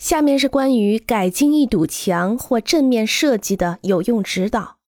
[0.00, 4.78] 下面是关于改进一堵墙或正面设计的有用指导：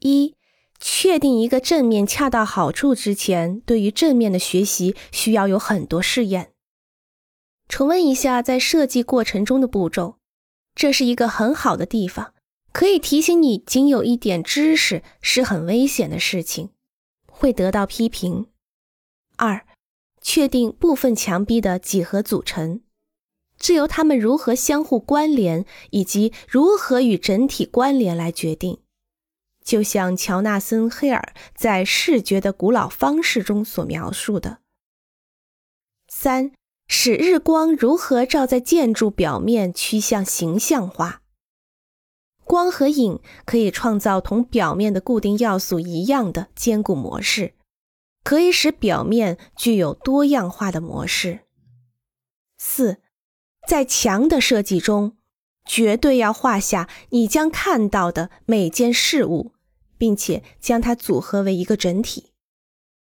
[0.00, 0.34] 一、
[0.78, 6.52] 确定一个正面恰到好处之前，对于正面的学习需要有很多试验。
[7.66, 10.18] 重温一下在设计过程中的步骤，
[10.74, 12.34] 这是一个很好的地方，
[12.74, 16.68] 可以提醒你仅有一点知识是很危险的事情，
[17.26, 18.48] 会得到批评。
[19.36, 19.66] 二、
[20.20, 22.82] 确定部分墙壁的几何组成。
[23.60, 28.80] 是由它们如何相互关联，以及如何与整体关联来决定。
[29.62, 34.60] 就像乔纳森·黑尔在《视觉的古老方式》中所描述的。
[36.08, 36.52] 三、
[36.86, 41.20] 使日光如何照在建筑表面趋向形象化。
[42.44, 47.52] 光和影可以创造同表面的固定要素一样的坚固模式，
[48.24, 51.40] 可以使表面具有多样化的模式。
[52.56, 53.02] 四。
[53.68, 55.18] 在墙的设计中，
[55.66, 59.52] 绝对要画下你将看到的每件事物，
[59.98, 62.32] 并且将它组合为一个整体。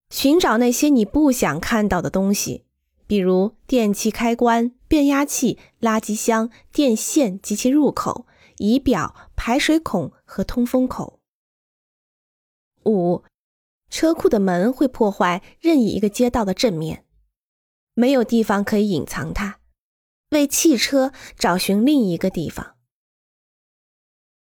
[0.08, 2.64] 寻找那些你不想看到的东西，
[3.06, 8.24] 比如电器开关、变压器、垃圾箱、电线及其入口、
[8.56, 11.20] 仪表、排水孔和通风口。
[12.86, 13.22] 五，
[13.90, 17.04] 车库的门会破坏任意一个街道的正面，
[17.92, 19.58] 没有地方可以隐藏它。
[20.30, 22.74] 为汽车找寻另一个地方。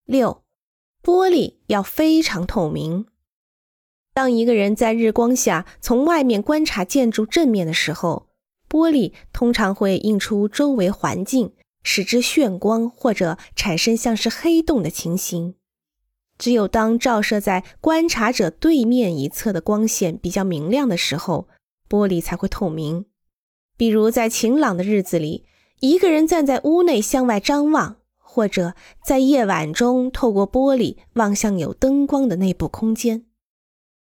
[0.03, 0.43] 六，
[1.01, 3.05] 玻璃要非常透明。
[4.13, 8.27] 当一个人在日光下从外面观察建筑正面的时候，
[8.67, 15.55] 玻璃通常会映出周围环境，使之炫光或者产生像是黑洞的情形。
[16.37, 21.47] 只有当照射在观察者对面一侧的光线比较明亮的时候，
[21.87, 23.05] 玻璃才会透明。
[23.77, 25.45] 比如在晴朗的日子里。
[25.79, 28.73] 一个人站在屋内向外张望，或者
[29.05, 33.25] 在夜晚中透过玻璃望向有灯光的内部空间。